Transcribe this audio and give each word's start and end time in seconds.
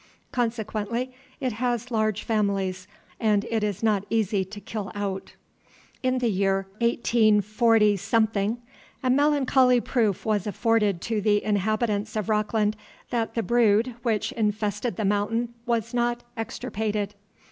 Consequently 0.31 1.13
it 1.39 1.53
has 1.53 1.91
large 1.91 2.23
families, 2.23 2.87
and 3.19 3.45
is 3.45 3.83
not 3.83 4.03
easy 4.09 4.43
to 4.43 4.59
kill 4.59 4.91
out. 4.95 5.35
In 6.01 6.17
the 6.17 6.27
year 6.31 6.65
184, 6.79 7.75
a 9.03 9.09
melancholy 9.11 9.79
proof 9.79 10.25
was 10.25 10.47
afforded 10.47 11.01
to 11.01 11.21
the 11.21 11.43
inhabitants 11.43 12.15
of 12.15 12.29
Rockland, 12.29 12.75
that 13.11 13.35
the 13.35 13.43
brood 13.43 13.93
which 14.01 14.31
infested 14.31 14.95
The 14.95 15.05
Mountain 15.05 15.53
was 15.67 15.93
not 15.93 16.23
extirpated. 16.35 17.13